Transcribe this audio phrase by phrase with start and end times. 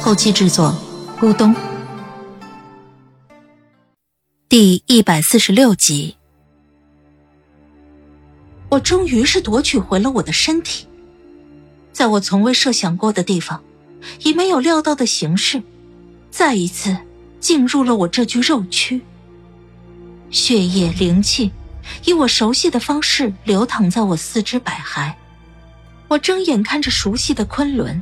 [0.00, 0.74] 后期制作：
[1.18, 1.54] 咕咚。
[4.48, 6.16] 第一百四十六集，
[8.68, 10.86] 我终于是夺取回了我的身体，
[11.92, 13.62] 在我从未设想过的地方。
[14.22, 15.60] 以没有料到的形式，
[16.30, 16.96] 再一次
[17.40, 19.00] 进入了我这具肉躯。
[20.30, 21.50] 血液灵气
[22.04, 25.12] 以我熟悉的方式流淌在我四肢百骸。
[26.06, 28.00] 我睁眼看着熟悉的昆仑，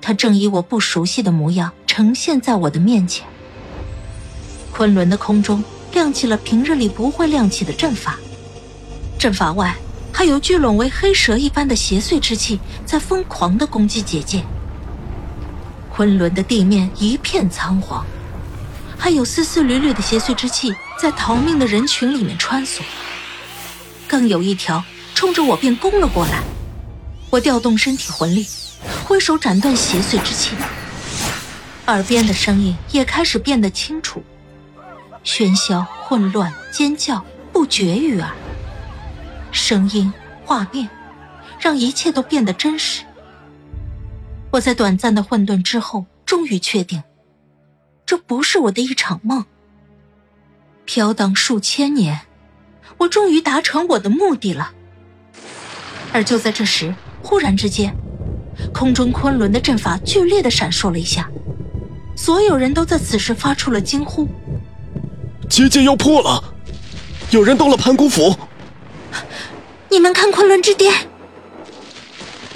[0.00, 3.26] 他正以我不熟悉的模样呈现在我的面前。
[4.72, 8.18] 昆仑的空中亮起了平日里不会亮起的阵法，
[9.18, 9.76] 阵法外
[10.12, 14.44] 还有聚拢为黑蛇一般的邪祟之气在疯狂的攻击结界。
[15.92, 18.06] 昆仑的地面一片苍黄，
[18.96, 22.80] 还有丝丝缕缕的邪祟之气在逃命的人群里面穿梭。
[24.08, 24.82] 更有一条
[25.14, 26.42] 冲着我便攻了过来，
[27.28, 28.46] 我调动身体魂力，
[29.04, 30.56] 挥手斩断邪祟之气。
[31.86, 34.22] 耳边的声音也开始变得清楚，
[35.24, 38.30] 喧嚣、混乱、尖叫不绝于耳。
[39.50, 40.12] 声音、
[40.44, 40.88] 画面，
[41.58, 43.02] 让一切都变得真实。
[44.52, 47.02] 我在短暂的混沌之后，终于确定，
[48.06, 49.44] 这不是我的一场梦。
[50.84, 52.20] 飘荡数千年，
[52.98, 54.72] 我终于达成我的目的了。
[56.12, 57.96] 而就在这时，忽然之间，
[58.72, 61.28] 空中昆仑的阵法剧烈的闪烁了一下，
[62.16, 64.28] 所有人都在此时发出了惊呼
[65.48, 66.42] ：“结界要破了！
[67.30, 68.36] 有人动了盘古斧！”
[69.90, 70.92] 你们看昆仑之巅！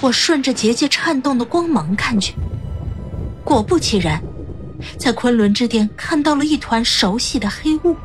[0.01, 2.35] 我顺着结界颤动的光芒看去，
[3.43, 4.23] 果不其然，
[4.99, 7.97] 在昆仑之巅看到了一团熟悉的黑雾。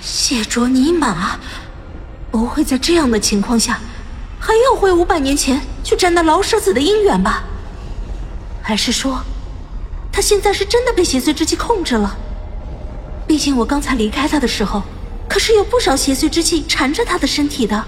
[0.00, 1.38] 谢卓尼玛，
[2.30, 3.80] 不会在这样的情况下，
[4.44, 7.44] 还要回五百年前去斩那老舍子的姻缘吧？
[8.60, 9.22] 还是说，
[10.10, 12.18] 他现在是真的被邪祟之气控制了？
[13.24, 14.82] 毕竟我刚才离开他的时候，
[15.28, 17.84] 可是有不少邪祟之气缠着他的身体的。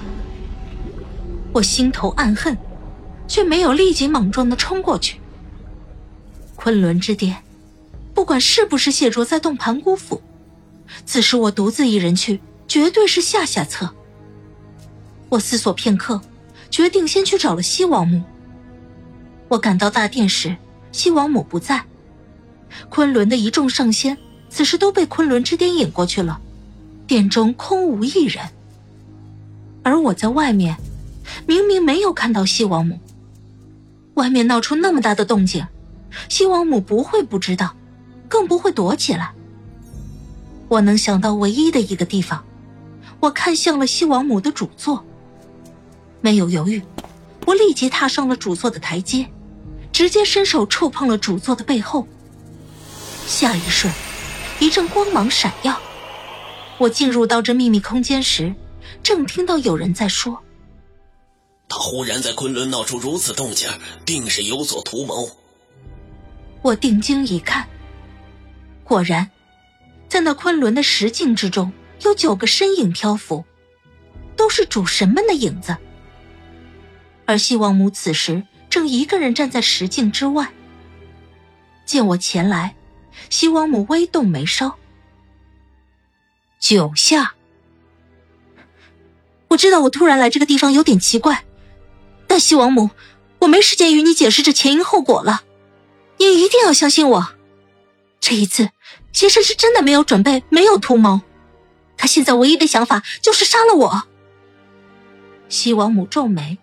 [1.52, 2.56] 我心头暗恨，
[3.26, 5.20] 却没有立即莽撞的冲过去。
[6.54, 7.42] 昆仑之巅，
[8.14, 10.22] 不管是不是谢卓在动盘古斧，
[11.04, 13.92] 此时我独自一人去，绝对是下下策。
[15.30, 16.20] 我思索片刻，
[16.74, 18.20] 决定先去找了西王母。
[19.46, 20.56] 我赶到大殿时，
[20.90, 21.80] 西王母不在，
[22.88, 24.18] 昆仑的一众上仙
[24.48, 26.40] 此时都被昆仑之巅引过去了，
[27.06, 28.44] 殿中空无一人，
[29.84, 30.76] 而我在外面。
[31.46, 32.98] 明明没有看到西王母，
[34.14, 35.64] 外面闹出那么大的动静，
[36.28, 37.72] 西王母不会不知道，
[38.28, 39.30] 更不会躲起来。
[40.66, 42.44] 我能想到唯一的一个地方，
[43.20, 45.04] 我看向了西王母的主座。
[46.24, 46.82] 没有犹豫，
[47.44, 49.28] 我立即踏上了主座的台阶，
[49.92, 52.08] 直接伸手触碰了主座的背后。
[53.26, 53.92] 下一瞬，
[54.58, 55.78] 一阵光芒闪耀，
[56.78, 58.54] 我进入到这秘密空间时，
[59.02, 60.42] 正听到有人在说。
[61.68, 63.68] 他忽然在昆仑闹出如此动静，
[64.06, 65.28] 定是有所图谋。
[66.62, 67.68] 我定睛一看，
[68.82, 69.30] 果然，
[70.08, 71.70] 在那昆仑的石镜之中，
[72.00, 73.44] 有九个身影漂浮，
[74.34, 75.76] 都是主神们的影子。
[77.26, 80.52] 而西王母此时正一个人站在石镜之外。
[81.86, 82.74] 见我前来，
[83.30, 84.74] 西王母微动眉梢。
[86.58, 87.34] 九下，
[89.48, 91.44] 我知道我突然来这个地方有点奇怪。
[92.26, 92.90] 但西王母，
[93.40, 95.42] 我没时间与你解释这前因后果了，
[96.16, 97.34] 你一定要相信我。
[98.18, 98.70] 这一次，
[99.12, 101.20] 邪神是真的没有准备，没有图谋，
[101.98, 104.04] 他现在唯一的想法就是杀了我。
[105.50, 106.56] 西王母皱眉，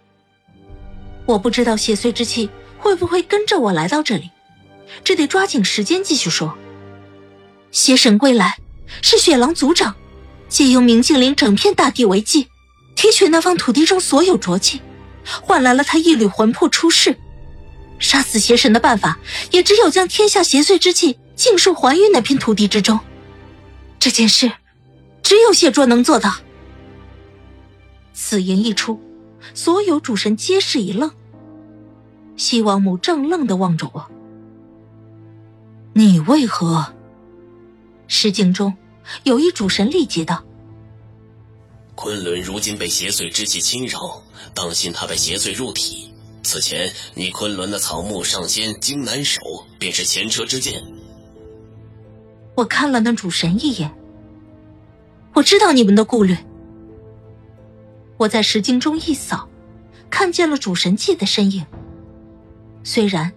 [1.32, 4.30] 我不知道邪祟之气会不会跟着我来到这里，
[5.04, 6.56] 只得抓紧时间继续说。
[7.72, 8.58] 邪神归来，
[9.02, 9.96] 是雪狼族长
[10.50, 12.48] 借用明镜岭整片大地为祭，
[12.96, 14.82] 提取那方土地中所有浊气。
[15.24, 17.16] 换来了他一缕魂魄出世，
[18.00, 19.20] 杀死邪神的办法
[19.52, 23.00] 也只有将天下邪祟之气尽数还于那片土地之中。
[24.00, 24.52] 这件事，
[25.22, 26.34] 只有谢卓能做到。
[28.14, 29.00] 此言一出，
[29.54, 31.12] 所有主神皆是一愣。
[32.42, 34.04] 西王母怔愣的望着我。
[35.94, 36.92] 你为何？
[38.08, 38.76] 石镜中
[39.22, 40.44] 有一主神立即道
[41.94, 44.24] ：“昆仑如今被邪祟之气侵扰，
[44.56, 46.12] 当心他被邪祟入体。
[46.42, 49.40] 此前你昆仑的草木上仙荆南守，
[49.78, 50.84] 便是前车之鉴。”
[52.58, 53.94] 我看了那主神一眼，
[55.36, 56.36] 我知道你们的顾虑。
[58.18, 59.48] 我在石镜中一扫，
[60.10, 61.64] 看见了主神祭的身影。
[62.84, 63.32] 虽然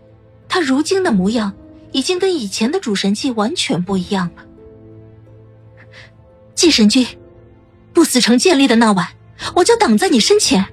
[0.49, 1.55] 他如今的模样
[1.93, 4.44] 已经跟以前的主神祭完全不一样了。
[6.55, 7.06] 祭神君，
[7.93, 9.08] 不死城建立的那晚，
[9.56, 10.67] 我就挡在你身前。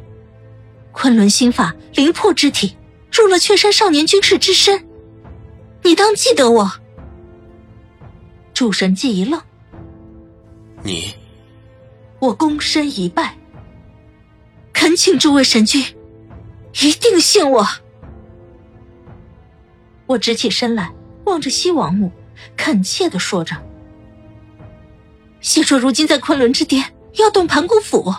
[0.91, 2.77] 昆仑心法灵魄之体
[3.12, 4.85] 入了雀山少年军士之身，
[5.83, 6.71] 你当记得我。
[8.53, 9.41] 主神祭一愣，
[10.83, 11.15] 你，
[12.19, 13.38] 我躬身一拜。
[14.74, 15.83] 恳请诸位神君，
[16.81, 17.67] 一定信我。
[20.11, 20.91] 我直起身来，
[21.25, 22.11] 望着西王母，
[22.57, 23.55] 恳切的说着
[25.39, 28.13] ：“谢卓如今在昆仑之巅，要动盘古斧。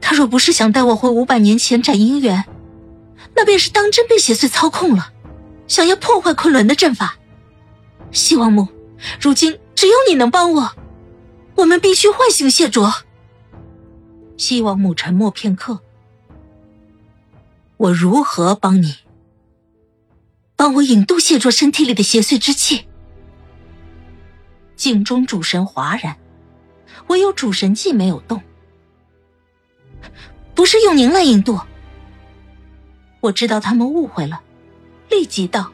[0.00, 2.44] 他若不是想带我回五百年前斩姻缘，
[3.36, 5.12] 那便是当真被邪祟操控了，
[5.68, 7.16] 想要破坏昆仑的阵法。
[8.10, 8.66] 西王母，
[9.20, 10.72] 如今只有你能帮我，
[11.54, 12.92] 我们必须唤醒谢卓。”
[14.36, 15.78] 西王母沉默片刻，
[17.76, 18.96] 我如何帮你？
[20.56, 22.86] 帮我引渡谢卓身体里的邪祟之气。
[24.76, 26.16] 镜中主神哗然，
[27.08, 28.42] 唯有主神技没有动。
[30.54, 31.58] 不是用您来引渡。
[33.20, 34.42] 我知道他们误会了，
[35.10, 35.72] 立即道：“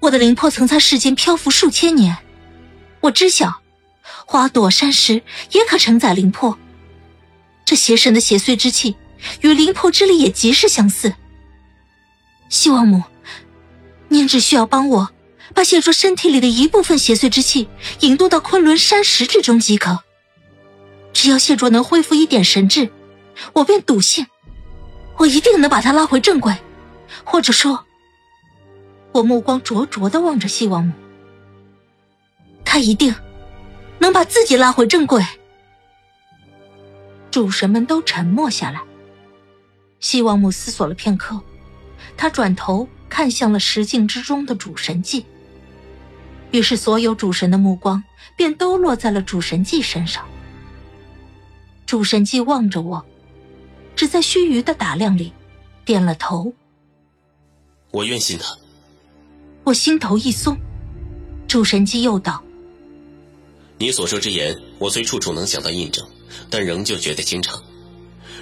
[0.00, 2.16] 我的灵魄曾在世间漂浮数千年，
[3.00, 3.62] 我知晓。”
[4.30, 5.22] 花朵山石
[5.52, 6.58] 也可承载灵魄，
[7.64, 8.96] 这邪神的邪祟之气
[9.40, 11.14] 与灵魄之力也极是相似。
[12.48, 13.02] 西王母，
[14.08, 15.10] 您只需要帮我
[15.54, 17.68] 把谢卓身体里的一部分邪祟之气
[18.00, 20.00] 引渡到昆仑山石之中即可。
[21.12, 22.90] 只要谢卓能恢复一点神智，
[23.52, 24.26] 我便笃信，
[25.16, 26.56] 我一定能把他拉回正轨。
[27.24, 27.84] 或者说，
[29.12, 30.92] 我目光灼灼的望着西王母，
[32.64, 33.14] 他一定。
[34.00, 35.26] 能把自己拉回正轨。
[37.32, 38.80] 主神们都沉默下来。
[39.98, 41.40] 西王母思索了片刻，
[42.16, 45.24] 他转头看向了石镜之中的主神祭。
[46.50, 48.02] 于是，所有主神的目光
[48.36, 50.24] 便都落在了主神祭身上。
[51.84, 53.04] 主神祭望着我，
[53.94, 55.32] 只在须臾的打量里，
[55.84, 56.52] 点了头。
[57.90, 58.56] 我愿信他。
[59.64, 60.56] 我心头一松。
[61.46, 62.42] 主神祭又道。
[63.78, 66.06] 你所说之言，我虽处处能想到印证，
[66.50, 67.62] 但仍旧觉得经常。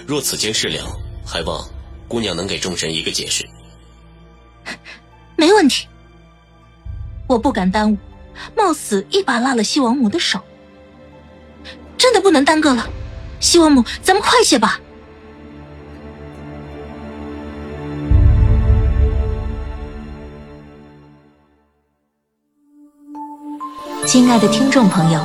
[0.05, 0.85] 若此间事了，
[1.25, 1.65] 还望
[2.07, 3.47] 姑娘能给众神一个解释。
[5.37, 5.87] 没问题，
[7.27, 7.97] 我不敢耽误，
[8.55, 10.41] 冒死一把拉了西王母的手。
[11.95, 12.89] 真的不能耽搁了，
[13.39, 14.79] 西王母，咱们快些吧。
[24.07, 25.21] 亲爱的听众朋友，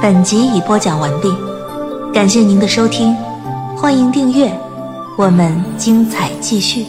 [0.00, 1.34] 本集已播讲完毕，
[2.12, 3.16] 感谢您的收听，
[3.76, 4.52] 欢迎订阅，
[5.18, 6.86] 我们精彩继续。